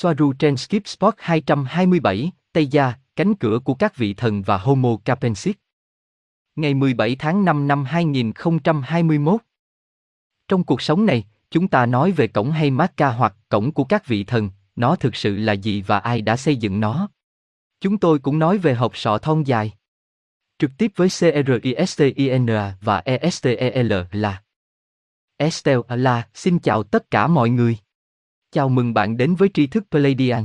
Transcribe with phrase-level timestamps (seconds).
[0.00, 4.96] Soaru trên Skip Spot 227, Tây Gia, cánh cửa của các vị thần và Homo
[5.04, 5.56] capensis.
[6.56, 9.40] Ngày 17 tháng 5 năm 2021.
[10.48, 14.06] Trong cuộc sống này, chúng ta nói về cổng hay Macca hoặc cổng của các
[14.06, 17.08] vị thần, nó thực sự là gì và ai đã xây dựng nó.
[17.80, 19.72] Chúng tôi cũng nói về hộp sọ thon dài.
[20.58, 24.42] Trực tiếp với CRISTINA và ESTEL là
[25.36, 27.78] Estel là xin chào tất cả mọi người.
[28.52, 30.44] Chào mừng bạn đến với tri thức Palladian.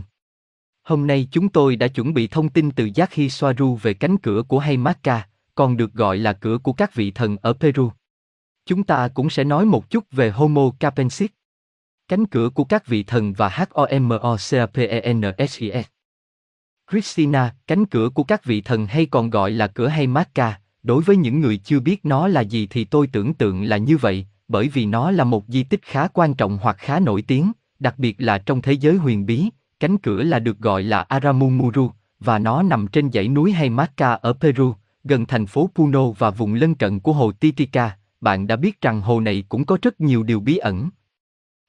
[0.84, 4.44] Hôm nay chúng tôi đã chuẩn bị thông tin từ Yaki Soaru về cánh cửa
[4.48, 7.92] của Haymarka, còn được gọi là cửa của các vị thần ở Peru.
[8.66, 11.30] Chúng ta cũng sẽ nói một chút về Homo capensis,
[12.08, 15.86] cánh cửa của các vị thần và HOMOCAPENSIS.
[16.92, 21.16] Christina, cánh cửa của các vị thần hay còn gọi là cửa Haymarka, đối với
[21.16, 24.68] những người chưa biết nó là gì thì tôi tưởng tượng là như vậy, bởi
[24.68, 27.52] vì nó là một di tích khá quan trọng hoặc khá nổi tiếng,
[27.84, 31.92] đặc biệt là trong thế giới huyền bí, cánh cửa là được gọi là Aramumuru,
[32.20, 36.54] và nó nằm trên dãy núi Haymarka ở Peru, gần thành phố Puno và vùng
[36.54, 37.98] lân cận của hồ Titicaca.
[38.22, 40.90] Bạn đã biết rằng hồ này cũng có rất nhiều điều bí ẩn.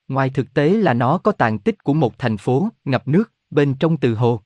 [0.09, 3.75] Ngoài thực tế là nó có tàn tích của một thành phố ngập nước bên
[3.75, 4.41] trong từ hồ.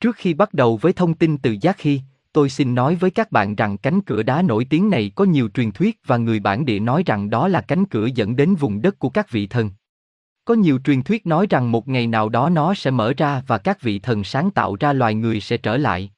[0.00, 2.00] Trước khi bắt đầu với thông tin từ Giác Hy,
[2.32, 5.48] tôi xin nói với các bạn rằng cánh cửa đá nổi tiếng này có nhiều
[5.54, 8.82] truyền thuyết và người bản địa nói rằng đó là cánh cửa dẫn đến vùng
[8.82, 9.70] đất của các vị thần.
[10.44, 13.58] Có nhiều truyền thuyết nói rằng một ngày nào đó nó sẽ mở ra và
[13.58, 16.10] các vị thần sáng tạo ra loài người sẽ trở lại.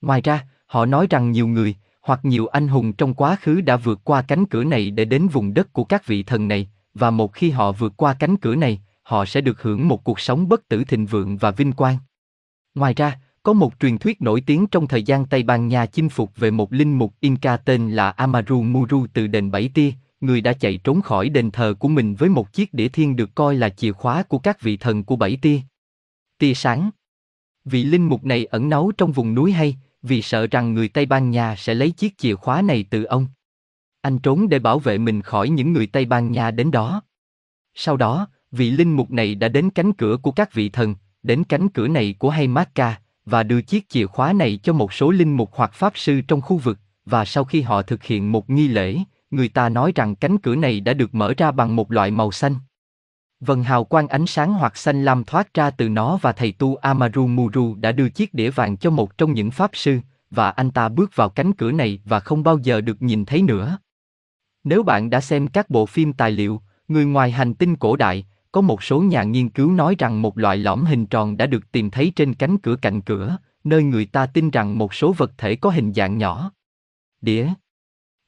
[0.00, 3.76] Ngoài ra, họ nói rằng nhiều người, hoặc nhiều anh hùng trong quá khứ đã
[3.76, 7.10] vượt qua cánh cửa này để đến vùng đất của các vị thần này, và
[7.10, 10.48] một khi họ vượt qua cánh cửa này, họ sẽ được hưởng một cuộc sống
[10.48, 11.98] bất tử thịnh vượng và vinh quang.
[12.74, 16.08] Ngoài ra, có một truyền thuyết nổi tiếng trong thời gian Tây Ban Nha chinh
[16.08, 19.92] phục về một linh mục Inca tên là Amaru Muru từ đền Bảy Tia,
[20.26, 23.34] người đã chạy trốn khỏi đền thờ của mình với một chiếc đĩa thiên được
[23.34, 25.60] coi là chìa khóa của các vị thần của Bảy Tia.
[26.38, 26.90] Tia sáng
[27.64, 31.06] Vị linh mục này ẩn náu trong vùng núi hay, vì sợ rằng người Tây
[31.06, 33.26] Ban Nha sẽ lấy chiếc chìa khóa này từ ông.
[34.00, 37.02] Anh trốn để bảo vệ mình khỏi những người Tây Ban Nha đến đó.
[37.74, 41.44] Sau đó, vị linh mục này đã đến cánh cửa của các vị thần, đến
[41.44, 45.36] cánh cửa này của Haymarka, và đưa chiếc chìa khóa này cho một số linh
[45.36, 48.68] mục hoặc pháp sư trong khu vực, và sau khi họ thực hiện một nghi
[48.68, 48.98] lễ,
[49.30, 52.32] người ta nói rằng cánh cửa này đã được mở ra bằng một loại màu
[52.32, 52.54] xanh.
[53.40, 56.76] Vần hào quang ánh sáng hoặc xanh lam thoát ra từ nó và thầy tu
[56.76, 59.98] Amaru Muru đã đưa chiếc đĩa vàng cho một trong những pháp sư,
[60.30, 63.42] và anh ta bước vào cánh cửa này và không bao giờ được nhìn thấy
[63.42, 63.78] nữa.
[64.64, 68.26] Nếu bạn đã xem các bộ phim tài liệu, người ngoài hành tinh cổ đại,
[68.52, 71.72] có một số nhà nghiên cứu nói rằng một loại lõm hình tròn đã được
[71.72, 75.32] tìm thấy trên cánh cửa cạnh cửa, nơi người ta tin rằng một số vật
[75.38, 76.52] thể có hình dạng nhỏ.
[77.20, 77.48] Đĩa.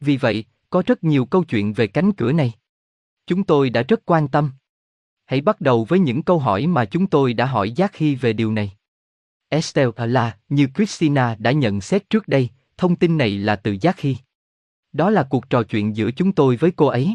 [0.01, 2.53] Vì vậy, có rất nhiều câu chuyện về cánh cửa này.
[3.27, 4.51] Chúng tôi đã rất quan tâm.
[5.27, 8.33] Hãy bắt đầu với những câu hỏi mà chúng tôi đã hỏi Giác Hy về
[8.33, 8.73] điều này.
[9.49, 13.77] Estelle à là, như Christina đã nhận xét trước đây, thông tin này là từ
[13.81, 14.17] Giác Hy.
[14.93, 17.15] Đó là cuộc trò chuyện giữa chúng tôi với cô ấy.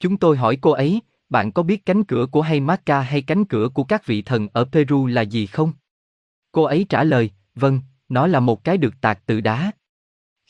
[0.00, 3.68] Chúng tôi hỏi cô ấy, bạn có biết cánh cửa của Haymarka hay cánh cửa
[3.74, 5.72] của các vị thần ở Peru là gì không?
[6.52, 9.72] Cô ấy trả lời, vâng, nó là một cái được tạc từ đá.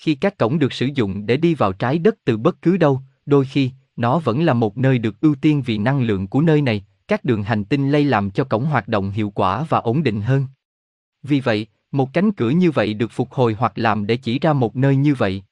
[0.00, 3.00] Khi các cổng được sử dụng để đi vào trái đất từ bất cứ đâu,
[3.26, 6.62] đôi khi, nó vẫn là một nơi được ưu tiên vì năng lượng của nơi
[6.62, 10.02] này, các đường hành tinh lây làm cho cổng hoạt động hiệu quả và ổn
[10.02, 10.46] định hơn.
[11.22, 14.52] Vì vậy, một cánh cửa như vậy được phục hồi hoặc làm để chỉ ra
[14.52, 15.42] một nơi như vậy.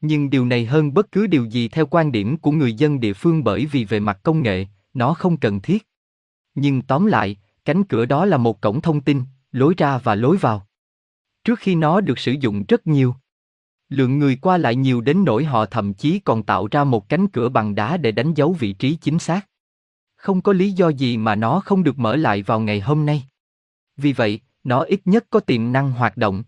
[0.00, 3.12] Nhưng điều này hơn bất cứ điều gì theo quan điểm của người dân địa
[3.12, 5.86] phương bởi vì về mặt công nghệ, nó không cần thiết.
[6.54, 10.36] Nhưng tóm lại, cánh cửa đó là một cổng thông tin, lối ra và lối
[10.36, 10.66] vào.
[11.44, 13.14] Trước khi nó được sử dụng rất nhiều,
[13.88, 17.28] lượng người qua lại nhiều đến nỗi họ thậm chí còn tạo ra một cánh
[17.28, 19.46] cửa bằng đá để đánh dấu vị trí chính xác.
[20.16, 23.24] Không có lý do gì mà nó không được mở lại vào ngày hôm nay.
[23.96, 26.44] Vì vậy, nó ít nhất có tiềm năng hoạt động.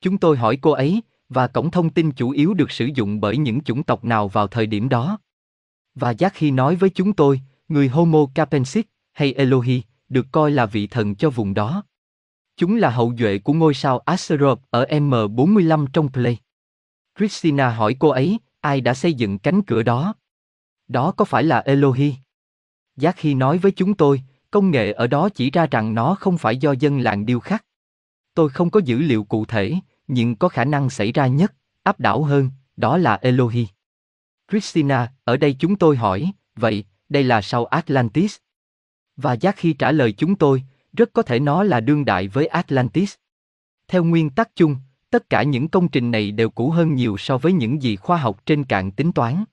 [0.00, 3.36] Chúng tôi hỏi cô ấy, và cổng thông tin chủ yếu được sử dụng bởi
[3.36, 5.18] những chủng tộc nào vào thời điểm đó.
[5.94, 10.66] Và Giác khi nói với chúng tôi, người Homo capensis, hay Elohi, được coi là
[10.66, 11.84] vị thần cho vùng đó.
[12.56, 16.38] Chúng là hậu duệ của ngôi sao Asteroid ở M45 trong Play.
[17.18, 20.14] Christina hỏi cô ấy, ai đã xây dựng cánh cửa đó?
[20.88, 22.14] Đó có phải là Elohi?
[22.96, 26.38] Giác khi nói với chúng tôi, công nghệ ở đó chỉ ra rằng nó không
[26.38, 27.64] phải do dân làng điêu khắc.
[28.34, 29.74] Tôi không có dữ liệu cụ thể,
[30.06, 33.66] nhưng có khả năng xảy ra nhất, áp đảo hơn, đó là Elohi.
[34.50, 38.36] Christina, ở đây chúng tôi hỏi, vậy, đây là sau Atlantis?
[39.16, 40.62] Và Giác khi trả lời chúng tôi,
[40.92, 43.14] rất có thể nó là đương đại với Atlantis.
[43.88, 44.76] Theo nguyên tắc chung,
[45.14, 48.16] tất cả những công trình này đều cũ hơn nhiều so với những gì khoa
[48.16, 49.44] học trên cạn tính toán.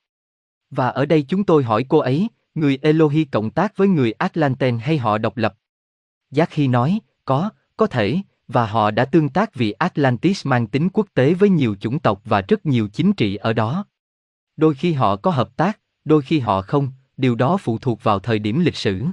[0.69, 4.79] Và ở đây chúng tôi hỏi cô ấy, người Elohi cộng tác với người Atlanten
[4.79, 5.55] hay họ độc lập?
[6.31, 8.17] Giác khi nói, có, có thể,
[8.47, 12.21] và họ đã tương tác vì Atlantis mang tính quốc tế với nhiều chủng tộc
[12.25, 13.85] và rất nhiều chính trị ở đó.
[14.57, 18.19] Đôi khi họ có hợp tác, đôi khi họ không, điều đó phụ thuộc vào
[18.19, 19.05] thời điểm lịch sử.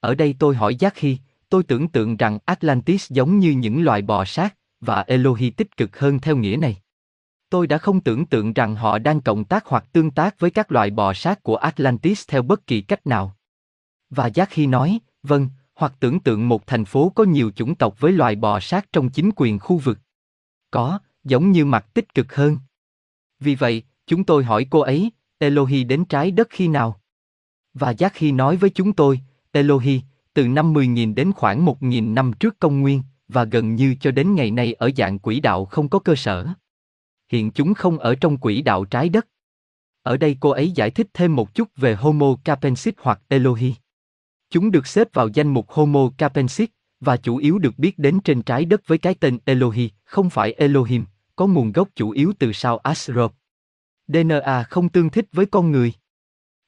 [0.00, 1.18] Ở đây tôi hỏi Giác khi,
[1.48, 5.98] tôi tưởng tượng rằng Atlantis giống như những loài bò sát, và Elohi tích cực
[5.98, 6.76] hơn theo nghĩa này.
[7.50, 10.72] Tôi đã không tưởng tượng rằng họ đang cộng tác hoặc tương tác với các
[10.72, 13.36] loài bò sát của Atlantis theo bất kỳ cách nào.
[14.10, 18.00] Và Giác khi nói, vâng, hoặc tưởng tượng một thành phố có nhiều chủng tộc
[18.00, 19.98] với loài bò sát trong chính quyền khu vực.
[20.70, 22.58] Có, giống như mặt tích cực hơn.
[23.40, 27.00] Vì vậy, chúng tôi hỏi cô ấy, Elohi đến trái đất khi nào?
[27.74, 29.20] Và Giác khi nói với chúng tôi,
[29.52, 30.00] Elohi,
[30.34, 34.34] từ năm 10.000 đến khoảng 1.000 năm trước công nguyên, và gần như cho đến
[34.34, 36.46] ngày nay ở dạng quỹ đạo không có cơ sở.
[37.28, 39.26] Hiện chúng không ở trong quỹ đạo trái đất.
[40.02, 43.74] Ở đây cô ấy giải thích thêm một chút về Homo capensis hoặc Elohi.
[44.50, 46.68] Chúng được xếp vào danh mục Homo capensis
[47.00, 50.52] và chủ yếu được biết đến trên trái đất với cái tên Elohi, không phải
[50.52, 51.04] Elohim,
[51.36, 53.34] có nguồn gốc chủ yếu từ sao Asrop.
[54.08, 55.92] DNA không tương thích với con người.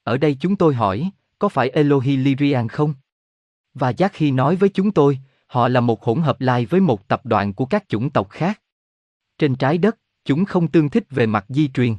[0.03, 2.93] Ở đây chúng tôi hỏi, có phải Elohi Lyrian không?
[3.73, 5.19] Và Giác khi nói với chúng tôi,
[5.53, 8.61] họ là một hỗn hợp lai với một tập đoàn của các chủng tộc khác.
[9.37, 11.95] Trên trái đất, chúng không tương thích về mặt di truyền.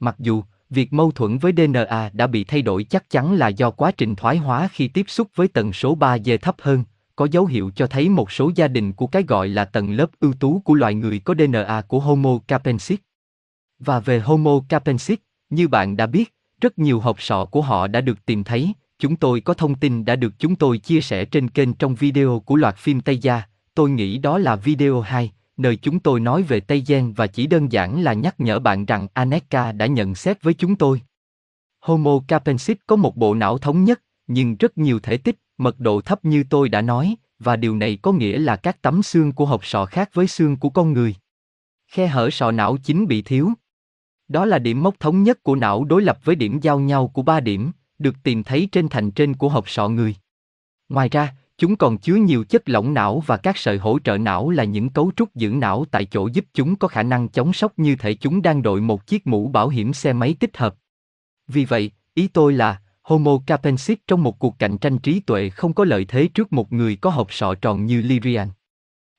[0.00, 3.70] Mặc dù, việc mâu thuẫn với DNA đã bị thay đổi chắc chắn là do
[3.70, 6.84] quá trình thoái hóa khi tiếp xúc với tần số 3G thấp hơn,
[7.16, 10.10] có dấu hiệu cho thấy một số gia đình của cái gọi là tầng lớp
[10.20, 12.98] ưu tú của loài người có DNA của Homo capensis.
[13.78, 15.18] Và về Homo capensis,
[15.50, 19.16] như bạn đã biết, rất nhiều hộp sọ của họ đã được tìm thấy, chúng
[19.16, 22.56] tôi có thông tin đã được chúng tôi chia sẻ trên kênh trong video của
[22.56, 23.42] loạt phim Tây Gia,
[23.74, 27.46] tôi nghĩ đó là video 2, nơi chúng tôi nói về Tây Giang và chỉ
[27.46, 31.00] đơn giản là nhắc nhở bạn rằng Aneka đã nhận xét với chúng tôi.
[31.80, 36.00] Homo capensis có một bộ não thống nhất, nhưng rất nhiều thể tích, mật độ
[36.00, 39.46] thấp như tôi đã nói, và điều này có nghĩa là các tấm xương của
[39.46, 41.14] hộp sọ khác với xương của con người.
[41.88, 43.50] Khe hở sọ não chính bị thiếu.
[44.28, 47.22] Đó là điểm mốc thống nhất của não đối lập với điểm giao nhau của
[47.22, 50.14] ba điểm, được tìm thấy trên thành trên của hộp sọ người.
[50.88, 54.50] Ngoài ra, chúng còn chứa nhiều chất lỏng não và các sợi hỗ trợ não
[54.50, 57.72] là những cấu trúc giữ não tại chỗ giúp chúng có khả năng chống sốc
[57.76, 60.74] như thể chúng đang đội một chiếc mũ bảo hiểm xe máy tích hợp.
[61.48, 65.72] Vì vậy, ý tôi là, Homo capensis trong một cuộc cạnh tranh trí tuệ không
[65.72, 68.48] có lợi thế trước một người có hộp sọ tròn như Lyrian.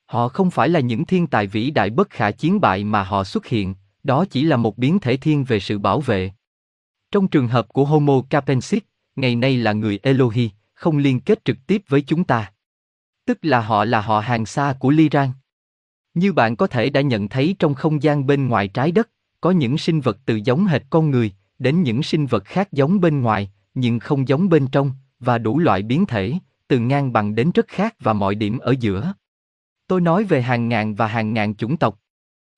[0.06, 3.24] Họ không phải là những thiên tài vĩ đại bất khả chiến bại mà họ
[3.24, 6.32] xuất hiện, đó chỉ là một biến thể thiên về sự bảo vệ.
[7.12, 8.84] Trong trường hợp của Homo capensis,
[9.16, 12.52] ngày nay là người Elohi, không liên kết trực tiếp với chúng ta.
[13.26, 15.30] Tức là họ là họ hàng xa của Lyran.
[16.14, 19.10] Như bạn có thể đã nhận thấy trong không gian bên ngoài trái đất,
[19.42, 23.02] có những sinh vật từ giống hệt con người, đến những sinh vật khác giống
[23.02, 26.34] bên ngoài, nhưng không giống bên trong, và đủ loại biến thể,
[26.68, 29.14] từ ngang bằng đến rất khác và mọi điểm ở giữa.
[29.88, 32.00] Tôi nói về hàng ngàn và hàng ngàn chủng tộc.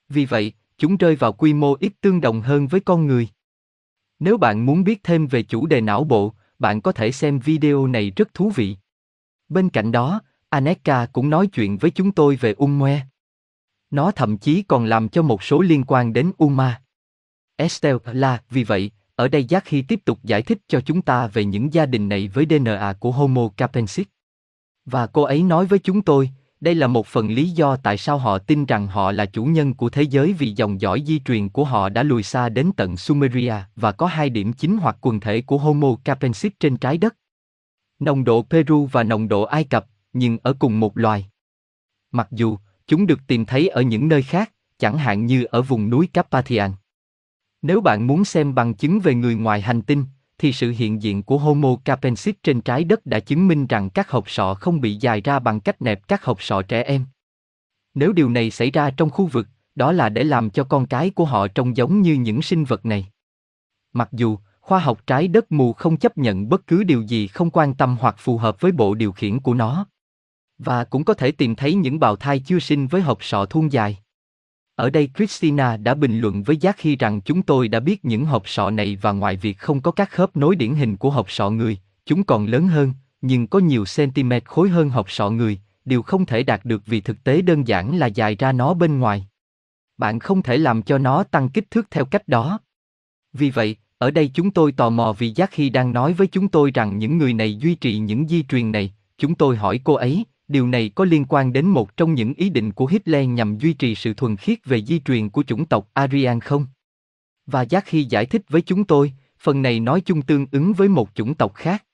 [0.10, 3.28] Vì vậy, chúng rơi vào quy mô ít tương đồng hơn với con người.
[4.20, 7.88] Nếu bạn muốn biết thêm về chủ đề não bộ, bạn có thể xem video
[7.88, 8.78] này rất thú vị.
[9.50, 13.00] Bên cạnh đó, Aneka cũng nói chuyện với chúng tôi về Umwe.
[13.92, 16.82] Nó thậm chí còn làm cho một số liên quan đến Uma.
[17.56, 21.28] Estelle là, vì vậy, ở đây Giác khi tiếp tục giải thích cho chúng ta
[21.28, 24.08] về những gia đình này với DNA của Homo capensis.
[24.86, 26.32] Và cô ấy nói với chúng tôi,
[26.62, 29.74] đây là một phần lý do tại sao họ tin rằng họ là chủ nhân
[29.74, 32.98] của thế giới vì dòng dõi di truyền của họ đã lùi xa đến tận
[32.98, 37.16] Sumeria và có hai điểm chính hoặc quần thể của Homo capensis trên trái đất.
[38.00, 41.30] Nồng độ Peru và nồng độ Ai Cập, nhưng ở cùng một loài.
[42.12, 42.58] Mặc dù,
[42.88, 46.72] chúng được tìm thấy ở những nơi khác, chẳng hạn như ở vùng núi Carpathian.
[47.62, 50.06] Nếu bạn muốn xem bằng chứng về người ngoài hành tinh,
[50.40, 54.10] thì sự hiện diện của Homo capensis trên trái đất đã chứng minh rằng các
[54.10, 57.06] hộp sọ không bị dài ra bằng cách nẹp các hộp sọ trẻ em.
[57.94, 61.10] Nếu điều này xảy ra trong khu vực, đó là để làm cho con cái
[61.10, 63.08] của họ trông giống như những sinh vật này.
[63.94, 67.50] Mặc dù, khoa học trái đất mù không chấp nhận bất cứ điều gì không
[67.52, 69.86] quan tâm hoặc phù hợp với bộ điều khiển của nó.
[70.58, 73.68] Và cũng có thể tìm thấy những bào thai chưa sinh với hộp sọ thun
[73.68, 74.00] dài.
[74.80, 78.26] Ở đây Christina đã bình luận với Giác khi rằng chúng tôi đã biết những
[78.26, 81.32] hộp sọ này và ngoài việc không có các khớp nối điển hình của hộp
[81.32, 85.60] sọ người, chúng còn lớn hơn, nhưng có nhiều cm khối hơn hộp sọ người,
[85.86, 89.00] điều không thể đạt được vì thực tế đơn giản là dài ra nó bên
[89.00, 89.28] ngoài.
[89.98, 92.60] Bạn không thể làm cho nó tăng kích thước theo cách đó.
[93.34, 96.48] Vì vậy, ở đây chúng tôi tò mò vì Giác khi đang nói với chúng
[96.48, 99.94] tôi rằng những người này duy trì những di truyền này, chúng tôi hỏi cô
[99.94, 103.58] ấy, điều này có liên quan đến một trong những ý định của Hitler nhằm
[103.58, 106.66] duy trì sự thuần khiết về di truyền của chủng tộc Aryan không?
[107.46, 110.88] Và Giác khi giải thích với chúng tôi, phần này nói chung tương ứng với
[110.88, 111.86] một chủng tộc khác.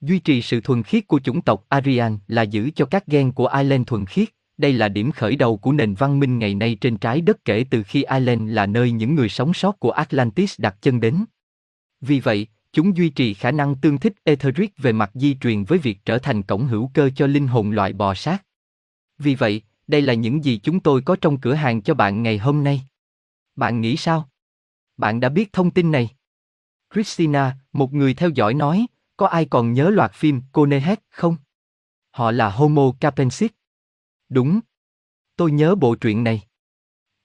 [0.00, 3.46] Duy trì sự thuần khiết của chủng tộc Aryan là giữ cho các gen của
[3.46, 6.96] Ireland thuần khiết, đây là điểm khởi đầu của nền văn minh ngày nay trên
[6.96, 10.76] trái đất kể từ khi Ireland là nơi những người sống sót của Atlantis đặt
[10.82, 11.24] chân đến.
[12.00, 15.78] Vì vậy, chúng duy trì khả năng tương thích etheric về mặt di truyền với
[15.78, 18.44] việc trở thành cổng hữu cơ cho linh hồn loại bò sát.
[19.18, 22.38] Vì vậy, đây là những gì chúng tôi có trong cửa hàng cho bạn ngày
[22.38, 22.82] hôm nay.
[23.54, 24.28] Bạn nghĩ sao?
[24.96, 26.08] Bạn đã biết thông tin này?
[26.94, 31.36] Christina, một người theo dõi nói, có ai còn nhớ loạt phim Conehead không?
[32.10, 33.50] Họ là Homo capensis.
[34.28, 34.60] Đúng.
[35.36, 36.42] Tôi nhớ bộ truyện này.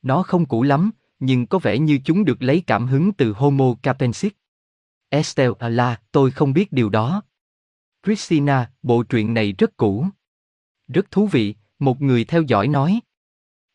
[0.01, 3.75] Nó không cũ lắm, nhưng có vẻ như chúng được lấy cảm hứng từ Homo
[3.83, 4.31] capensis.
[5.13, 7.21] Estelle là, tôi không biết điều đó.
[8.05, 10.05] Christina, bộ truyện này rất cũ.
[10.87, 12.99] Rất thú vị, một người theo dõi nói.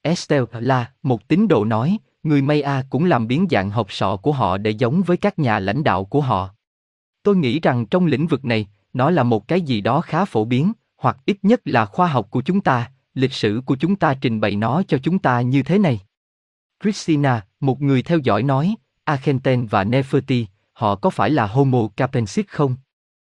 [0.02, 4.32] Estelle là, một tín đồ nói, người Maya cũng làm biến dạng hộp sọ của
[4.32, 6.54] họ để giống với các nhà lãnh đạo của họ.
[7.22, 10.44] Tôi nghĩ rằng trong lĩnh vực này, nó là một cái gì đó khá phổ
[10.44, 14.14] biến, hoặc ít nhất là khoa học của chúng ta, lịch sử của chúng ta
[14.20, 16.00] trình bày nó cho chúng ta như thế này.
[16.82, 18.74] Christina, một người theo dõi nói,
[19.04, 20.44] Argentine và Nefertiti
[20.76, 22.76] họ có phải là Homo capensis không?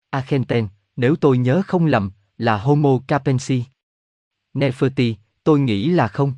[0.09, 3.63] Argenten, nếu tôi nhớ không lầm, là Homo capensis.
[4.53, 5.13] Neferti,
[5.43, 6.33] tôi nghĩ là không.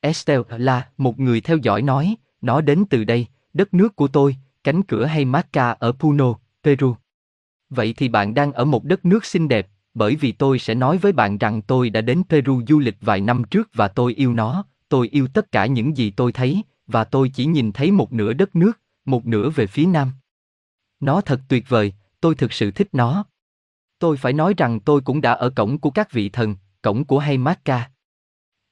[0.00, 4.36] Estelle là một người theo dõi nói, nó đến từ đây, đất nước của tôi,
[4.64, 6.96] cánh cửa hay Macca ở Puno, Peru.
[7.70, 10.98] Vậy thì bạn đang ở một đất nước xinh đẹp, bởi vì tôi sẽ nói
[10.98, 14.32] với bạn rằng tôi đã đến Peru du lịch vài năm trước và tôi yêu
[14.34, 18.12] nó, tôi yêu tất cả những gì tôi thấy, và tôi chỉ nhìn thấy một
[18.12, 20.12] nửa đất nước, một nửa về phía nam.
[21.00, 23.24] Nó thật tuyệt vời, tôi thực sự thích nó.
[23.98, 27.18] Tôi phải nói rằng tôi cũng đã ở cổng của các vị thần, cổng của
[27.18, 27.38] hay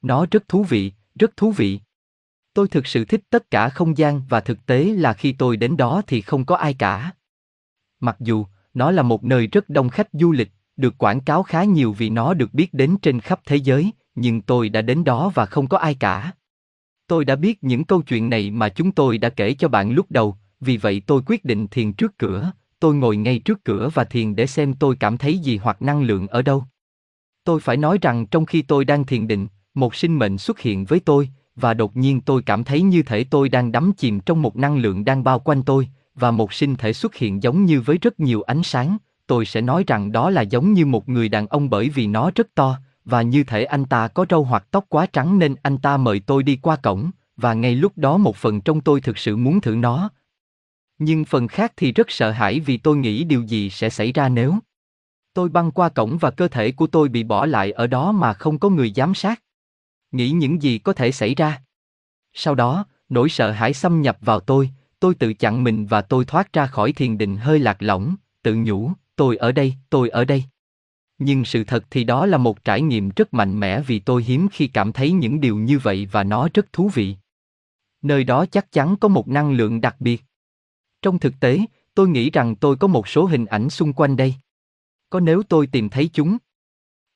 [0.02, 1.80] Nó rất thú vị, rất thú vị.
[2.54, 5.76] Tôi thực sự thích tất cả không gian và thực tế là khi tôi đến
[5.76, 7.12] đó thì không có ai cả.
[8.00, 11.64] Mặc dù, nó là một nơi rất đông khách du lịch, được quảng cáo khá
[11.64, 15.32] nhiều vì nó được biết đến trên khắp thế giới, nhưng tôi đã đến đó
[15.34, 16.32] và không có ai cả.
[17.06, 20.06] Tôi đã biết những câu chuyện này mà chúng tôi đã kể cho bạn lúc
[20.10, 24.04] đầu, vì vậy tôi quyết định thiền trước cửa, tôi ngồi ngay trước cửa và
[24.04, 26.64] thiền để xem tôi cảm thấy gì hoặc năng lượng ở đâu.
[27.44, 30.84] Tôi phải nói rằng trong khi tôi đang thiền định, một sinh mệnh xuất hiện
[30.84, 34.42] với tôi, và đột nhiên tôi cảm thấy như thể tôi đang đắm chìm trong
[34.42, 37.80] một năng lượng đang bao quanh tôi, và một sinh thể xuất hiện giống như
[37.80, 38.96] với rất nhiều ánh sáng,
[39.26, 42.30] tôi sẽ nói rằng đó là giống như một người đàn ông bởi vì nó
[42.34, 45.78] rất to, và như thể anh ta có râu hoặc tóc quá trắng nên anh
[45.78, 49.18] ta mời tôi đi qua cổng, và ngay lúc đó một phần trong tôi thực
[49.18, 50.10] sự muốn thử nó.
[50.98, 54.28] Nhưng phần khác thì rất sợ hãi vì tôi nghĩ điều gì sẽ xảy ra
[54.28, 54.58] nếu
[55.34, 58.32] tôi băng qua cổng và cơ thể của tôi bị bỏ lại ở đó mà
[58.32, 59.42] không có người giám sát.
[60.12, 61.62] Nghĩ những gì có thể xảy ra.
[62.32, 64.70] Sau đó, nỗi sợ hãi xâm nhập vào tôi,
[65.00, 68.54] tôi tự chặn mình và tôi thoát ra khỏi thiền định hơi lạc lõng, tự
[68.54, 70.44] nhủ, tôi ở đây, tôi ở đây.
[71.18, 74.48] Nhưng sự thật thì đó là một trải nghiệm rất mạnh mẽ vì tôi hiếm
[74.52, 77.16] khi cảm thấy những điều như vậy và nó rất thú vị.
[78.02, 80.24] Nơi đó chắc chắn có một năng lượng đặc biệt.
[81.02, 81.60] Trong thực tế,
[81.94, 84.34] tôi nghĩ rằng tôi có một số hình ảnh xung quanh đây.
[85.10, 86.38] Có nếu tôi tìm thấy chúng?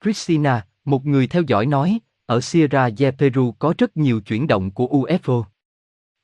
[0.03, 4.71] Christina, một người theo dõi nói, ở Sierra de Peru có rất nhiều chuyển động
[4.71, 5.45] của UFO.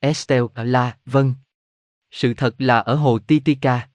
[0.00, 1.35] Estelle là, vâng.
[2.11, 3.88] Sự thật là ở hồ Titicaca.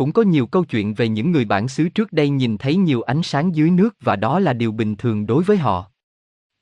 [0.00, 3.02] Cũng có nhiều câu chuyện về những người bản xứ trước đây nhìn thấy nhiều
[3.02, 5.90] ánh sáng dưới nước và đó là điều bình thường đối với họ.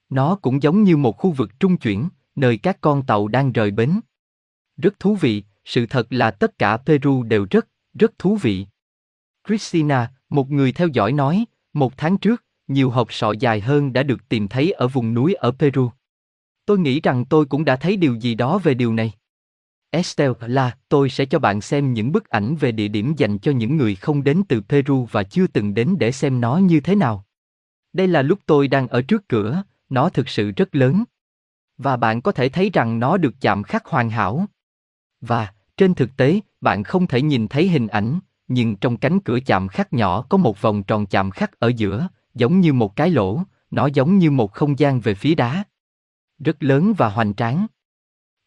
[0.08, 3.70] Nó cũng giống như một khu vực trung chuyển, nơi các con tàu đang rời
[3.70, 4.00] bến.
[4.76, 8.66] Rất thú vị, sự thật là tất cả Peru đều rất, rất thú vị.
[9.48, 14.02] Christina, một người theo dõi nói, một tháng trước, nhiều hộp sọ dài hơn đã
[14.02, 15.90] được tìm thấy ở vùng núi ở Peru.
[16.66, 19.12] Tôi nghĩ rằng tôi cũng đã thấy điều gì đó về điều này.
[19.90, 23.52] Estelle là, tôi sẽ cho bạn xem những bức ảnh về địa điểm dành cho
[23.52, 26.94] những người không đến từ Peru và chưa từng đến để xem nó như thế
[26.94, 27.24] nào.
[27.92, 31.04] Đây là lúc tôi đang ở trước cửa, nó thực sự rất lớn.
[31.78, 34.46] Và bạn có thể thấy rằng nó được chạm khắc hoàn hảo.
[35.20, 38.18] Và, trên thực tế, bạn không thể nhìn thấy hình ảnh,
[38.48, 42.08] nhưng trong cánh cửa chạm khắc nhỏ có một vòng tròn chạm khắc ở giữa,
[42.34, 45.64] giống như một cái lỗ, nó giống như một không gian về phía đá.
[46.38, 47.66] Rất lớn và hoành tráng.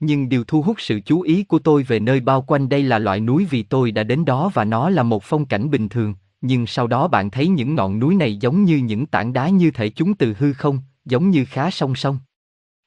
[0.04, 3.00] Nhưng điều thu hút sự chú ý của tôi về nơi bao quanh đây là
[3.00, 6.16] loại núi vì tôi đã đến đó và nó là một phong cảnh bình thường,
[6.42, 9.72] nhưng sau đó bạn thấy những ngọn núi này giống như những tảng đá như
[9.72, 12.20] thể chúng từ hư không, giống như khá song song.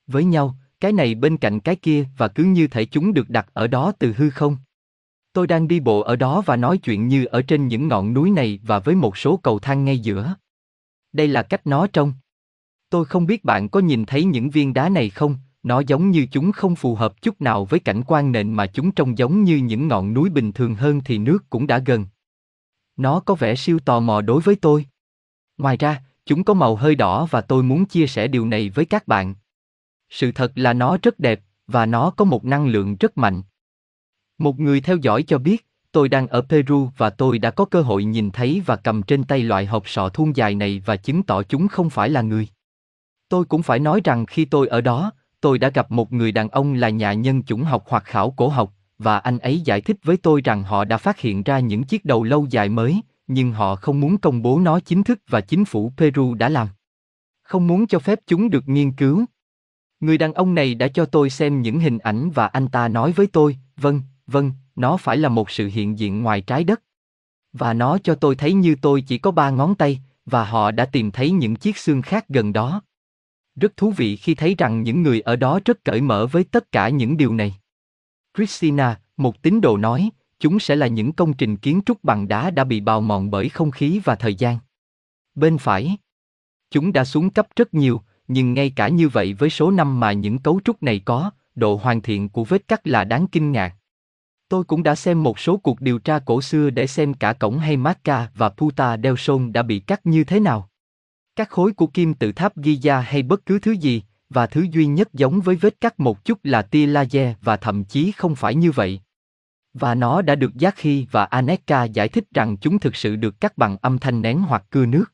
[0.07, 3.47] Với nhau, cái này bên cạnh cái kia và cứ như thể chúng được đặt
[3.53, 4.57] ở đó từ hư không.
[5.33, 8.31] Tôi đang đi bộ ở đó và nói chuyện như ở trên những ngọn núi
[8.31, 10.35] này và với một số cầu thang ngay giữa.
[11.13, 12.13] Đây là cách nó trông.
[12.91, 16.27] Tôi không biết bạn có nhìn thấy những viên đá này không, nó giống như
[16.31, 19.57] chúng không phù hợp chút nào với cảnh quan nền mà chúng trông giống như
[19.57, 22.07] những ngọn núi bình thường hơn thì nước cũng đã gần.
[22.97, 24.87] Nó có vẻ siêu tò mò đối với tôi.
[25.59, 28.85] Ngoài ra, chúng có màu hơi đỏ và tôi muốn chia sẻ điều này với
[28.85, 29.35] các bạn.
[30.11, 33.43] Sự thật là nó rất đẹp, và nó có một năng lượng rất mạnh.
[34.39, 37.83] Một người theo dõi cho biết, tôi đang ở Peru và tôi đã có cơ
[37.83, 41.23] hội nhìn thấy và cầm trên tay loại hộp sọ thun dài này và chứng
[41.23, 42.49] tỏ chúng không phải là người.
[43.29, 45.13] Tôi cũng phải nói rằng khi tôi ở đó,
[45.45, 48.49] tôi đã gặp một người đàn ông là nhà nhân chủng học hoặc khảo cổ
[48.49, 51.85] học, và anh ấy giải thích với tôi rằng họ đã phát hiện ra những
[51.85, 55.41] chiếc đầu lâu dài mới, nhưng họ không muốn công bố nó chính thức và
[55.41, 56.69] chính phủ Peru đã làm.
[57.43, 59.25] Không muốn cho phép chúng được nghiên cứu.
[60.01, 63.13] Người đàn ông này đã cho tôi xem những hình ảnh và anh ta nói
[63.13, 66.83] với tôi, vâng, vâng, nó phải là một sự hiện diện ngoài trái đất.
[67.53, 70.85] Và nó cho tôi thấy như tôi chỉ có ba ngón tay, và họ đã
[70.85, 72.83] tìm thấy những chiếc xương khác gần đó.
[73.57, 76.73] Rất thú vị khi thấy rằng những người ở đó rất cởi mở với tất
[76.73, 77.55] cả những điều này.
[78.37, 82.51] Christina, một tín đồ nói, chúng sẽ là những công trình kiến trúc bằng đá
[82.51, 84.59] đã bị bào mòn bởi không khí và thời gian.
[85.35, 85.97] Bên phải,
[86.71, 90.13] chúng đã xuống cấp rất nhiều, nhưng ngay cả như vậy với số năm mà
[90.13, 93.75] những cấu trúc này có, độ hoàn thiện của vết cắt là đáng kinh ngạc.
[94.49, 97.59] Tôi cũng đã xem một số cuộc điều tra cổ xưa để xem cả cổng
[97.59, 100.69] hay Macca và Puta del Sol đã bị cắt như thế nào.
[101.37, 104.87] Các khối của kim tự tháp Giza hay bất cứ thứ gì, và thứ duy
[104.87, 108.55] nhất giống với vết cắt một chút là tia laser và thậm chí không phải
[108.55, 109.01] như vậy.
[109.75, 113.41] Và nó đã được Giác Khi và Aneka giải thích rằng chúng thực sự được
[113.41, 115.05] cắt bằng âm thanh nén hoặc cưa nước.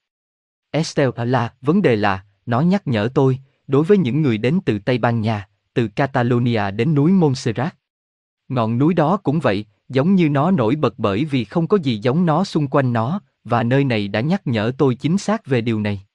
[0.70, 4.78] Estelle là, vấn đề là, nó nhắc nhở tôi, đối với những người đến từ
[4.78, 7.76] Tây Ban Nha, từ Catalonia đến núi Montserrat.
[8.48, 11.98] Ngọn núi đó cũng vậy, giống như nó nổi bật bởi vì không có gì
[12.02, 15.60] giống nó xung quanh nó, và nơi này đã nhắc nhở tôi chính xác về
[15.60, 16.06] điều này.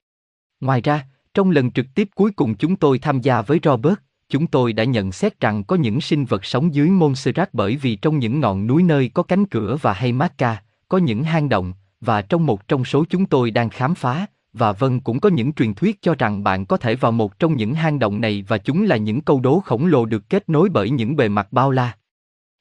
[0.66, 3.96] Ngoài ra, trong lần trực tiếp cuối cùng chúng tôi tham gia với Robert,
[4.30, 7.96] chúng tôi đã nhận xét rằng có những sinh vật sống dưới Montserrat bởi vì
[7.96, 11.74] trong những ngọn núi nơi có cánh cửa và hay Macca, có những hang động,
[12.02, 15.54] và trong một trong số chúng tôi đang khám phá, và vâng cũng có những
[15.54, 18.58] truyền thuyết cho rằng bạn có thể vào một trong những hang động này và
[18.58, 21.72] chúng là những câu đố khổng lồ được kết nối bởi những bề mặt bao
[21.72, 21.98] la.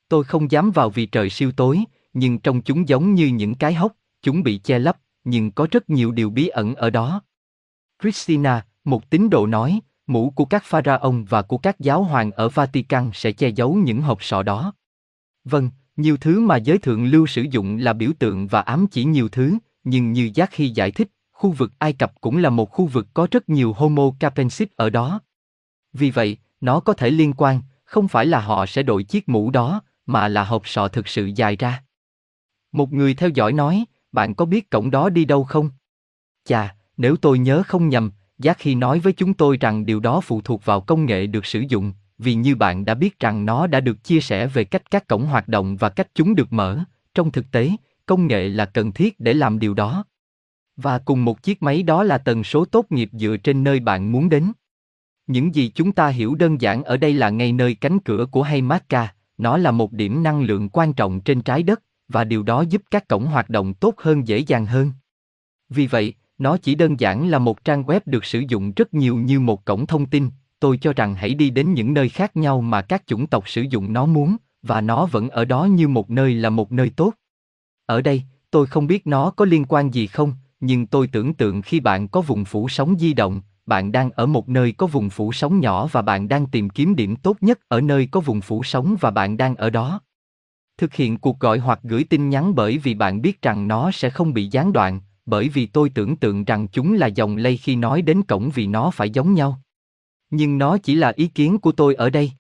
[0.08, 3.74] Tôi không dám vào vì trời siêu tối, nhưng trong chúng giống như những cái
[3.74, 7.22] hốc, chúng bị che lấp, nhưng có rất nhiều điều bí ẩn ở đó.
[8.02, 12.48] Christina, một tín đồ nói, mũ của các pharaon và của các giáo hoàng ở
[12.48, 14.72] Vatican sẽ che giấu những hộp sọ đó.
[15.44, 19.04] Vâng, nhiều thứ mà giới thượng lưu sử dụng là biểu tượng và ám chỉ
[19.04, 22.70] nhiều thứ, nhưng như Giác khi giải thích, khu vực Ai Cập cũng là một
[22.70, 25.20] khu vực có rất nhiều Homo capensis ở đó.
[25.92, 29.50] Vì vậy, nó có thể liên quan, không phải là họ sẽ đội chiếc mũ
[29.50, 31.82] đó, mà là hộp sọ thực sự dài ra.
[32.72, 35.70] Một người theo dõi nói, bạn có biết cổng đó đi đâu không?
[36.44, 40.20] Chà, nếu tôi nhớ không nhầm, Giác khi nói với chúng tôi rằng điều đó
[40.20, 43.66] phụ thuộc vào công nghệ được sử dụng, vì như bạn đã biết rằng nó
[43.66, 46.78] đã được chia sẻ về cách các cổng hoạt động và cách chúng được mở,
[47.14, 47.70] trong thực tế,
[48.06, 50.04] công nghệ là cần thiết để làm điều đó.
[50.76, 54.12] Và cùng một chiếc máy đó là tần số tốt nghiệp dựa trên nơi bạn
[54.12, 54.52] muốn đến.
[55.26, 58.42] Những gì chúng ta hiểu đơn giản ở đây là ngay nơi cánh cửa của
[58.42, 62.60] Haymarka, nó là một điểm năng lượng quan trọng trên trái đất, và điều đó
[62.60, 64.92] giúp các cổng hoạt động tốt hơn dễ dàng hơn.
[65.68, 69.16] Vì vậy, nó chỉ đơn giản là một trang web được sử dụng rất nhiều
[69.16, 72.60] như một cổng thông tin, tôi cho rằng hãy đi đến những nơi khác nhau
[72.60, 76.10] mà các chủng tộc sử dụng nó muốn, và nó vẫn ở đó như một
[76.10, 77.12] nơi là một nơi tốt.
[77.86, 81.62] Ở đây, tôi không biết nó có liên quan gì không, nhưng tôi tưởng tượng
[81.62, 85.10] khi bạn có vùng phủ sóng di động, bạn đang ở một nơi có vùng
[85.10, 88.40] phủ sóng nhỏ và bạn đang tìm kiếm điểm tốt nhất ở nơi có vùng
[88.40, 90.00] phủ sóng và bạn đang ở đó.
[90.78, 94.10] Thực hiện cuộc gọi hoặc gửi tin nhắn bởi vì bạn biết rằng nó sẽ
[94.10, 97.76] không bị gián đoạn, bởi vì tôi tưởng tượng rằng chúng là dòng lây khi
[97.76, 99.60] nói đến cổng vì nó phải giống nhau.
[100.30, 102.32] Nhưng nó chỉ là ý kiến của tôi ở đây.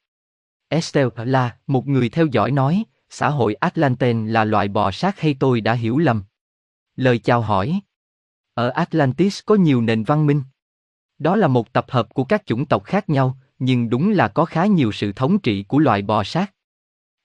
[0.68, 5.36] Estelle là một người theo dõi nói, xã hội Atlantean là loại bò sát hay
[5.40, 6.22] tôi đã hiểu lầm.
[6.96, 7.80] Lời chào hỏi.
[8.54, 10.42] Ở Atlantis có nhiều nền văn minh.
[11.18, 14.44] Đó là một tập hợp của các chủng tộc khác nhau, nhưng đúng là có
[14.44, 16.52] khá nhiều sự thống trị của loài bò sát.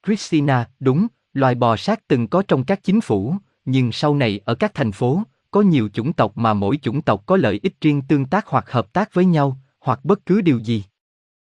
[0.06, 4.56] Christina, đúng, loài bò sát từng có trong các chính phủ, nhưng sau này ở
[4.56, 8.02] các thành phố, có nhiều chủng tộc mà mỗi chủng tộc có lợi ích riêng
[8.02, 10.84] tương tác hoặc hợp tác với nhau, hoặc bất cứ điều gì.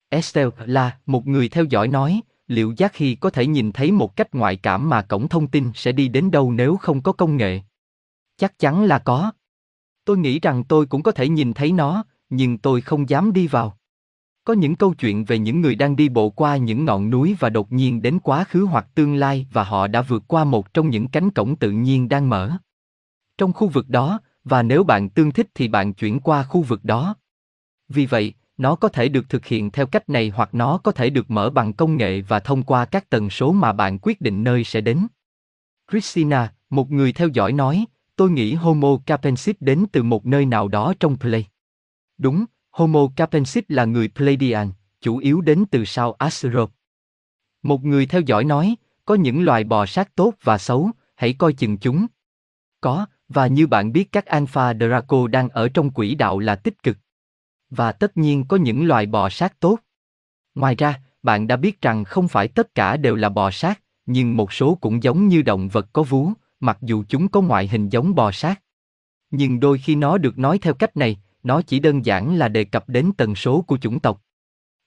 [0.10, 4.16] Estelle là một người theo dõi nói, liệu Giác khi có thể nhìn thấy một
[4.16, 7.38] cách ngoại cảm mà cổng thông tin sẽ đi đến đâu nếu không có công
[7.38, 7.62] nghệ?
[8.38, 9.32] Chắc chắn là có.
[10.06, 13.48] Tôi nghĩ rằng tôi cũng có thể nhìn thấy nó, nhưng tôi không dám đi
[13.48, 13.78] vào.
[14.44, 17.50] Có những câu chuyện về những người đang đi bộ qua những ngọn núi và
[17.50, 20.90] đột nhiên đến quá khứ hoặc tương lai và họ đã vượt qua một trong
[20.90, 22.58] những cánh cổng tự nhiên đang mở.
[23.38, 26.84] Trong khu vực đó, và nếu bạn tương thích thì bạn chuyển qua khu vực
[26.84, 27.16] đó.
[27.90, 31.10] Vì vậy, nó có thể được thực hiện theo cách này hoặc nó có thể
[31.10, 34.44] được mở bằng công nghệ và thông qua các tần số mà bạn quyết định
[34.44, 35.08] nơi sẽ đến.
[35.92, 40.68] Christina, Một người theo dõi nói, tôi nghĩ Homo capensis đến từ một nơi nào
[40.68, 41.48] đó trong Play.
[42.18, 44.72] Đúng, Homo capensis là người Pleiadian,
[45.02, 46.74] chủ yếu đến từ sao Asterope.
[47.64, 51.54] Một người theo dõi nói, có những loài bò sát tốt và xấu, hãy coi
[51.54, 52.08] chừng chúng.
[52.82, 56.84] Có, và như bạn biết các Alpha Draco đang ở trong quỹ đạo là tích
[56.84, 56.98] cực.
[57.70, 59.80] Và tất nhiên có những loài bò sát tốt.
[60.56, 64.38] Ngoài ra, bạn đã biết rằng không phải tất cả đều là bò sát, nhưng
[64.38, 67.90] một số cũng giống như động vật có vú, mặc dù chúng có ngoại hình
[67.90, 68.62] giống bò sát.
[69.32, 72.64] Nhưng đôi khi nó được nói theo cách này, nó chỉ đơn giản là đề
[72.64, 74.22] cập đến tần số của chủng tộc.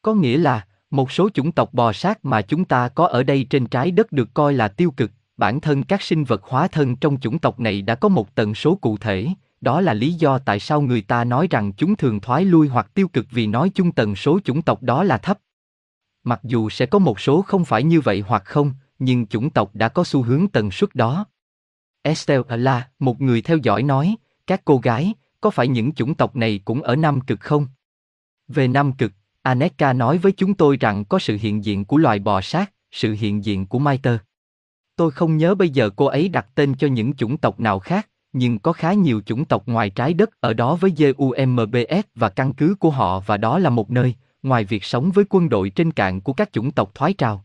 [0.02, 3.46] Có nghĩa là, một số chủng tộc bò sát mà chúng ta có ở đây
[3.50, 6.96] trên trái đất được coi là tiêu cực, bản thân các sinh vật hóa thân
[6.96, 9.28] trong chủng tộc này đã có một tần số cụ thể,
[9.60, 12.90] đó là lý do tại sao người ta nói rằng chúng thường thoái lui hoặc
[12.94, 15.38] tiêu cực vì nói chung tần số chủng tộc đó là thấp.
[16.24, 19.70] Mặc dù sẽ có một số không phải như vậy hoặc không, nhưng chủng tộc
[19.74, 21.24] đã có xu hướng tần suất đó.
[22.02, 26.36] Estelle là một người theo dõi nói, các cô gái, có phải những chủng tộc
[26.36, 27.66] này cũng ở Nam Cực không?
[28.48, 32.18] Về Nam Cực, Aneka nói với chúng tôi rằng có sự hiện diện của loài
[32.18, 34.16] bò sát, sự hiện diện của Maiter.
[35.00, 38.08] Tôi không nhớ bây giờ cô ấy đặt tên cho những chủng tộc nào khác,
[38.32, 42.54] nhưng có khá nhiều chủng tộc ngoài trái đất ở đó với GUMBS và căn
[42.54, 45.92] cứ của họ và đó là một nơi, ngoài việc sống với quân đội trên
[45.92, 47.44] cạn của các chủng tộc thoái trào.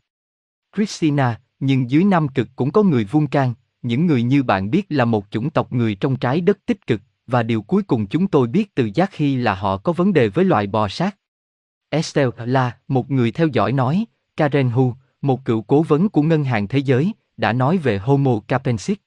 [0.75, 4.85] Christina, nhưng dưới Nam Cực cũng có người vuông can, những người như bạn biết
[4.89, 8.27] là một chủng tộc người trong trái đất tích cực, và điều cuối cùng chúng
[8.27, 11.15] tôi biết từ giác khi là họ có vấn đề với loài bò sát.
[11.89, 14.05] Estelle là một người theo dõi nói,
[14.37, 18.39] Karen Hu, một cựu cố vấn của Ngân hàng Thế giới, đã nói về Homo
[18.47, 18.97] capensis.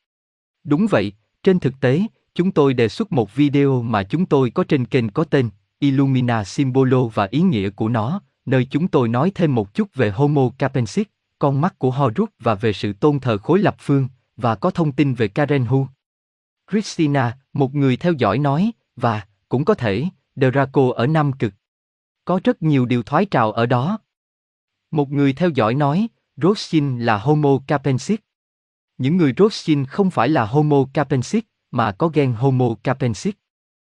[0.64, 1.12] Đúng vậy,
[1.42, 2.02] trên thực tế,
[2.34, 6.44] chúng tôi đề xuất một video mà chúng tôi có trên kênh có tên Illumina
[6.44, 10.50] Symbolo và ý nghĩa của nó, nơi chúng tôi nói thêm một chút về Homo
[10.58, 11.06] capensis,
[11.38, 14.92] con mắt của Horus và về sự tôn thờ khối lập phương, và có thông
[14.92, 15.86] tin về Karen Hu.
[16.70, 20.04] Christina, một người theo dõi nói, và, cũng có thể,
[20.36, 21.54] Draco ở Nam Cực.
[22.24, 23.98] Có rất nhiều điều thoái trào ở đó.
[24.90, 26.08] Một người theo dõi nói,
[26.42, 28.18] Rothschild là Homo capensis.
[28.98, 33.34] Những người Rothschild không phải là Homo capensis, mà có gen Homo capensis.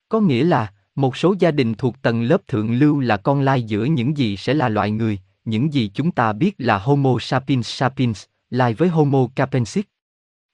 [0.08, 3.62] Có nghĩa là, một số gia đình thuộc tầng lớp thượng lưu là con lai
[3.62, 7.68] giữa những gì sẽ là loại người, những gì chúng ta biết là Homo sapiens
[7.68, 9.84] sapiens, lai với Homo capensis.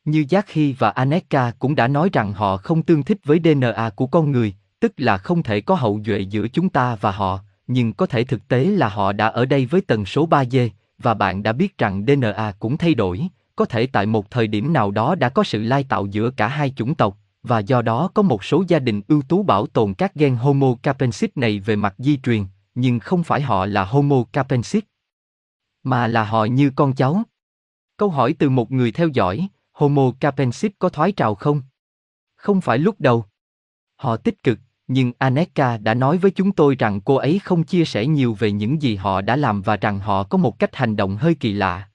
[0.05, 4.07] Như Jackie và Aneka cũng đã nói rằng họ không tương thích với DNA của
[4.07, 7.93] con người, tức là không thể có hậu duệ giữa chúng ta và họ, nhưng
[7.93, 10.69] có thể thực tế là họ đã ở đây với tần số 3G,
[10.99, 14.73] và bạn đã biết rằng DNA cũng thay đổi, có thể tại một thời điểm
[14.73, 18.11] nào đó đã có sự lai tạo giữa cả hai chủng tộc, và do đó
[18.15, 21.77] có một số gia đình ưu tú bảo tồn các gen Homo capensis này về
[21.77, 24.85] mặt di truyền, nhưng không phải họ là Homo capensis,
[25.83, 27.23] mà là họ như con cháu.
[27.97, 31.63] Câu hỏi từ một người theo dõi, Homo capensis có thoái trào không?
[32.37, 33.25] Không phải lúc đầu.
[33.97, 37.85] Họ tích cực, nhưng Aneka đã nói với chúng tôi rằng cô ấy không chia
[37.85, 40.97] sẻ nhiều về những gì họ đã làm và rằng họ có một cách hành
[40.97, 41.89] động hơi kỳ lạ.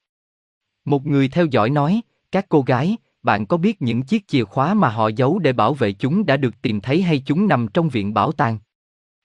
[0.84, 2.00] Một người theo dõi nói,
[2.32, 5.74] các cô gái, bạn có biết những chiếc chìa khóa mà họ giấu để bảo
[5.74, 8.58] vệ chúng đã được tìm thấy hay chúng nằm trong viện bảo tàng?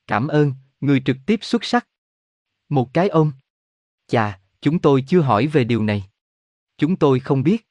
[0.08, 1.88] Cảm ơn, người trực tiếp xuất sắc.
[2.70, 3.32] Một cái ôm.
[4.08, 6.04] Chà, chúng tôi chưa hỏi về điều này.
[6.78, 7.68] Chúng tôi không biết.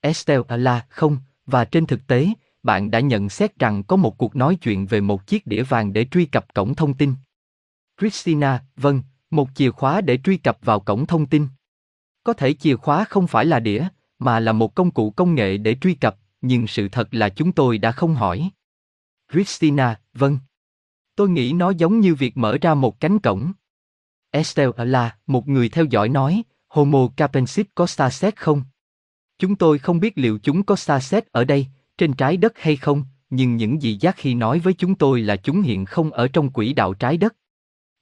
[0.00, 2.28] Estelle là không, và trên thực tế,
[2.62, 5.92] bạn đã nhận xét rằng có một cuộc nói chuyện về một chiếc đĩa vàng
[5.92, 7.14] để truy cập cổng thông tin.
[8.00, 11.48] Christina, vâng, một chìa khóa để truy cập vào cổng thông tin.
[12.24, 15.56] Có thể chìa khóa không phải là đĩa, mà là một công cụ công nghệ
[15.56, 18.50] để truy cập, nhưng sự thật là chúng tôi đã không hỏi.
[19.32, 20.38] Christina, vâng.
[21.16, 23.52] Tôi nghĩ nó giống như việc mở ra một cánh cổng.
[24.30, 28.62] Estelle là một người theo dõi nói, Homo capensis có xa xét không?
[29.38, 31.66] Chúng tôi không biết liệu chúng có xa xét ở đây,
[32.00, 35.36] trên trái đất hay không, nhưng những gì giác khi nói với chúng tôi là
[35.36, 37.36] chúng hiện không ở trong quỹ đạo trái đất.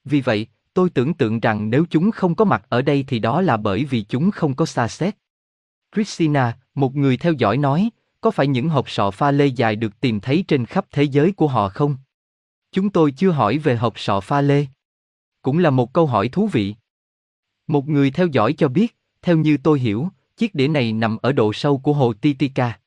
[0.05, 3.41] Vì vậy, tôi tưởng tượng rằng nếu chúng không có mặt ở đây thì đó
[3.41, 5.17] là bởi vì chúng không có xa xét.
[5.95, 10.01] Christina, một người theo dõi nói, có phải những hộp sọ pha lê dài được
[10.01, 11.97] tìm thấy trên khắp thế giới của họ không?
[12.73, 14.67] Chúng tôi chưa hỏi về hộp sọ pha lê.
[15.43, 16.75] Cũng là một câu hỏi thú vị.
[17.67, 21.33] Một người theo dõi cho biết, theo như tôi hiểu, chiếc đĩa này nằm ở
[21.33, 22.79] độ sâu của hồ Titicaca.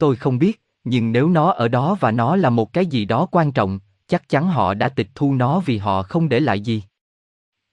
[0.00, 3.26] Tôi không biết, nhưng nếu nó ở đó và nó là một cái gì đó
[3.30, 6.82] quan trọng, chắc chắn họ đã tịch thu nó vì họ không để lại gì.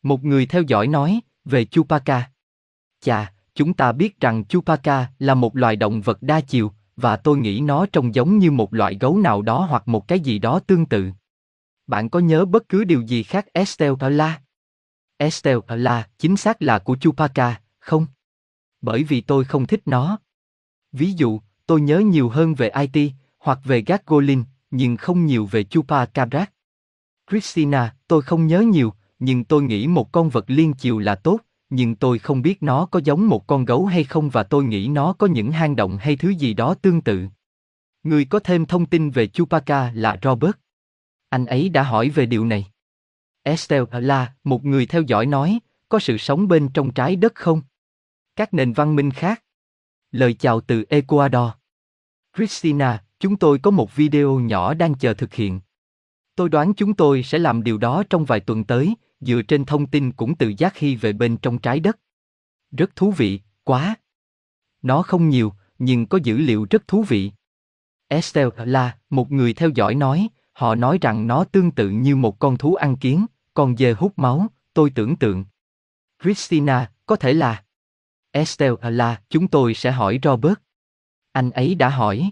[0.04, 2.30] Một người theo dõi nói, về chupaca
[3.02, 7.38] Chà, chúng ta biết rằng chupaca là một loài động vật đa chiều, và tôi
[7.38, 10.60] nghĩ nó trông giống như một loại gấu nào đó hoặc một cái gì đó
[10.60, 11.12] tương tự.
[11.88, 14.42] Bạn có nhớ bất cứ điều gì khác Estelle La?
[15.18, 18.06] Estelle La chính xác là của chupaca không?
[18.82, 20.20] Bởi vì tôi không thích nó.
[20.92, 25.64] Ví dụ, tôi nhớ nhiều hơn về IT, hoặc về Gargolin, nhưng không nhiều về
[25.64, 26.46] Chupacabra.
[27.30, 31.40] Christina, tôi không nhớ nhiều, nhưng tôi nghĩ một con vật liên chiều là tốt,
[31.70, 34.88] nhưng tôi không biết nó có giống một con gấu hay không và tôi nghĩ
[34.88, 37.28] nó có những hang động hay thứ gì đó tương tự.
[38.04, 40.56] Người có thêm thông tin về Chupacabra là Robert.
[41.30, 42.66] Anh ấy đã hỏi về điều này.
[43.44, 47.62] Estelle là một người theo dõi nói, có sự sống bên trong trái đất không?
[48.36, 49.44] Các nền văn minh khác.
[50.12, 51.52] Lời chào từ Ecuador.
[52.36, 55.60] Christina, chúng tôi có một video nhỏ đang chờ thực hiện.
[56.36, 59.88] Tôi đoán chúng tôi sẽ làm điều đó trong vài tuần tới, dựa trên thông
[59.88, 62.00] tin cũng từ giác khi về bên trong trái đất.
[62.72, 63.96] Rất thú vị, quá.
[64.82, 67.32] Nó không nhiều, nhưng có dữ liệu rất thú vị.
[68.08, 72.40] Estelle là một người theo dõi nói, họ nói rằng nó tương tự như một
[72.40, 75.46] con thú ăn kiến, con dê hút máu, tôi tưởng tượng.
[76.24, 77.64] Christina, có thể là.
[78.38, 80.56] Estelle là, chúng tôi sẽ hỏi Robert.
[81.32, 82.32] Anh ấy đã hỏi.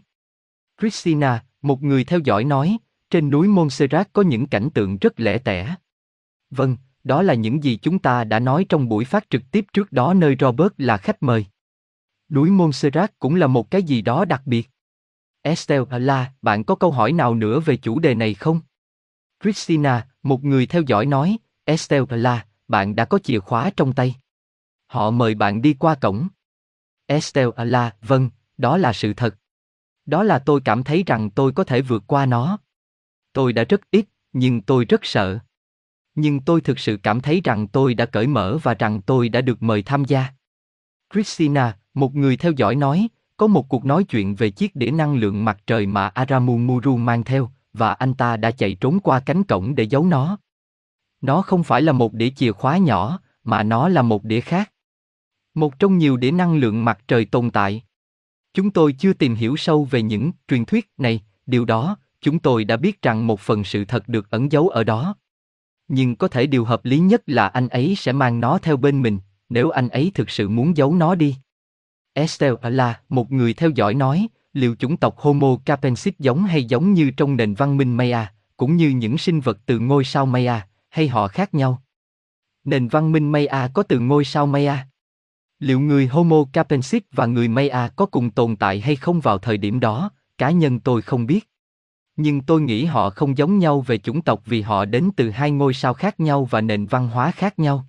[0.80, 2.78] Christina, một người theo dõi nói,
[3.10, 5.76] trên núi Montserrat có những cảnh tượng rất lẻ tẻ.
[6.50, 9.91] Vâng, đó là những gì chúng ta đã nói trong buổi phát trực tiếp trước
[9.91, 11.46] đó nơi Robert là khách mời.
[12.30, 14.70] Núi Montserrat cũng là một cái gì đó đặc biệt.
[15.41, 18.62] Estelle là, bạn có câu hỏi nào nữa về chủ đề này không?
[19.44, 24.15] Christina, một người theo dõi nói, Estelle là, bạn đã có chìa khóa trong tay.
[24.95, 26.27] Họ mời bạn đi qua cổng.
[27.05, 29.36] Estelle là, vâng, đó là sự thật.
[30.05, 32.58] Đó là tôi cảm thấy rằng tôi có thể vượt qua nó.
[33.34, 35.39] Tôi đã rất ít, nhưng tôi rất sợ.
[36.15, 39.41] Nhưng tôi thực sự cảm thấy rằng tôi đã cởi mở và rằng tôi đã
[39.41, 40.27] được mời tham gia.
[41.13, 45.15] Christina, một người theo dõi nói, có một cuộc nói chuyện về chiếc đĩa năng
[45.15, 49.43] lượng mặt trời mà Aramumuru mang theo, và anh ta đã chạy trốn qua cánh
[49.43, 50.38] cổng để giấu nó.
[51.21, 54.71] Nó không phải là một đĩa chìa khóa nhỏ, mà nó là một đĩa khác.
[55.56, 57.84] Một trong nhiều đĩa năng lượng mặt trời tồn tại.
[58.54, 62.63] Chúng tôi chưa tìm hiểu sâu về những truyền thuyết này, điều đó, chúng tôi
[62.63, 65.15] đã biết rằng một phần sự thật được ẩn giấu ở đó.
[65.88, 69.02] Nhưng có thể điều hợp lý nhất là anh ấy sẽ mang nó theo bên
[69.02, 71.36] mình, nếu anh ấy thực sự muốn giấu nó đi.
[72.13, 76.94] Estelle là một người theo dõi nói, liệu chủng tộc Homo capensis giống hay giống
[76.94, 80.68] như trong nền văn minh Maya, cũng như những sinh vật từ ngôi sao Maya,
[80.89, 81.82] hay họ khác nhau?
[82.63, 84.86] Nền văn minh Maya có từ ngôi sao Maya?
[85.60, 89.58] Liệu người Homo capensis và người Maya có cùng tồn tại hay không vào thời
[89.58, 90.12] điểm đó?
[90.38, 91.50] Cá nhân tôi không biết.
[92.15, 95.52] Nhưng tôi nghĩ họ không giống nhau về chủng tộc vì họ đến từ hai
[95.52, 97.88] ngôi sao khác nhau và nền văn hóa khác nhau.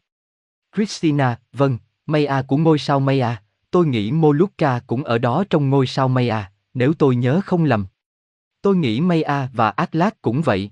[0.76, 5.86] Christina, vâng, Maya của ngôi sao Maya, tôi nghĩ Molucca cũng ở đó trong ngôi
[5.86, 7.86] sao Maya, nếu tôi nhớ không lầm.
[8.62, 10.70] Tôi nghĩ Maya và Atlas cũng vậy.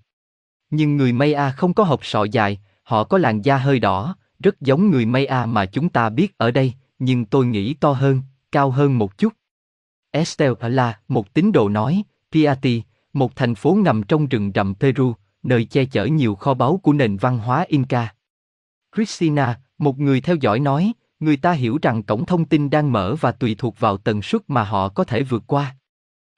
[0.70, 4.60] Nhưng người Maya không có hộp sọ dài, họ có làn da hơi đỏ, rất
[4.60, 8.70] giống người Maya mà chúng ta biết ở đây, nhưng tôi nghĩ to hơn, cao
[8.70, 9.32] hơn một chút.
[10.10, 12.02] Estelle là một tín đồ nói,
[12.32, 16.80] Piati, một thành phố nằm trong rừng rậm Peru, nơi che chở nhiều kho báu
[16.82, 18.14] của nền văn hóa Inca.
[18.96, 23.14] Christina, một người theo dõi nói, người ta hiểu rằng cổng thông tin đang mở
[23.20, 25.76] và tùy thuộc vào tần suất mà họ có thể vượt qua.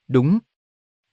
[0.08, 0.38] Đúng.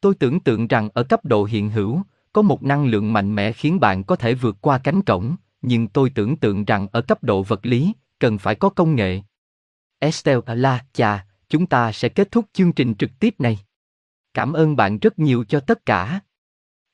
[0.02, 2.02] Tôi tưởng tượng rằng ở cấp độ hiện hữu,
[2.34, 5.88] có một năng lượng mạnh mẽ khiến bạn có thể vượt qua cánh cổng, nhưng
[5.88, 9.22] tôi tưởng tượng rằng ở cấp độ vật lý, cần phải có công nghệ.
[10.04, 13.60] Estelle là, chà, chúng ta sẽ kết thúc chương trình trực tiếp này.
[14.34, 16.20] Cảm ơn bạn rất nhiều cho tất cả.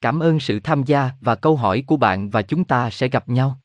[0.01, 3.29] Cảm ơn sự tham gia và câu hỏi của bạn và chúng ta sẽ gặp
[3.29, 3.61] nhau.